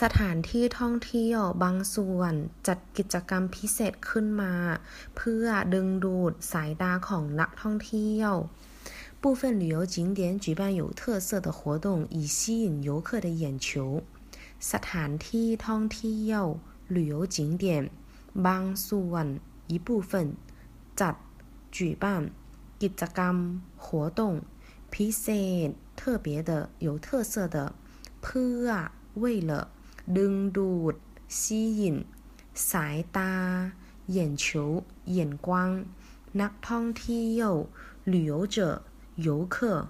[0.00, 2.34] สถานที่ท่องเที่ยวบางส่วน
[2.66, 4.54] จัดกิจกรรมพิเศษขึ้นมา
[5.16, 8.32] เพื่อดึงดูดสายตาของนักท่องเที่ยว
[9.22, 14.02] 部分旅游景点举办有特色的活动，以吸引游客的眼球。
[14.70, 16.44] สถานที่ท่องเที่ยว
[16.94, 17.64] 旅游景点
[18.46, 19.26] บางส่วน
[19.72, 20.12] 一部分
[21.00, 21.14] จัด
[21.76, 22.04] 举办
[22.82, 23.36] กิจกรรม
[23.84, 23.86] 活
[24.18, 24.20] 动
[24.92, 25.26] พิเศ
[25.66, 25.68] ษ
[25.98, 26.50] 特别的
[26.86, 27.56] 有特色的
[28.22, 28.68] เพื่อ
[29.22, 29.52] 为了
[30.15, 30.95] ดึงดูด
[31.39, 31.97] ซีหยิน
[32.69, 33.31] สายตา
[34.09, 34.71] เหยียนเฉียว
[35.09, 35.71] เหยียนกว้าง
[36.41, 37.51] นักท่องเที่ยว
[38.09, 38.69] หลิวเจอ
[39.17, 39.87] 游客